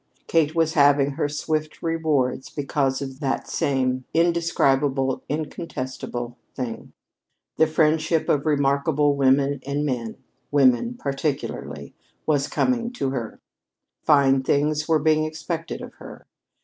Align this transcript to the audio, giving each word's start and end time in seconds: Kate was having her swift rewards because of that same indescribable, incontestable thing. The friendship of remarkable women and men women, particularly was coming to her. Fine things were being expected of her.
Kate 0.25 0.55
was 0.55 0.73
having 0.73 1.11
her 1.11 1.29
swift 1.29 1.83
rewards 1.83 2.49
because 2.49 3.03
of 3.03 3.19
that 3.19 3.47
same 3.47 4.03
indescribable, 4.15 5.21
incontestable 5.29 6.39
thing. 6.55 6.91
The 7.57 7.67
friendship 7.67 8.27
of 8.27 8.47
remarkable 8.47 9.15
women 9.15 9.61
and 9.63 9.85
men 9.85 10.17
women, 10.49 10.95
particularly 10.97 11.93
was 12.25 12.47
coming 12.47 12.91
to 12.93 13.11
her. 13.11 13.39
Fine 14.03 14.41
things 14.41 14.87
were 14.87 14.97
being 14.97 15.23
expected 15.23 15.83
of 15.83 15.93
her. 15.99 16.25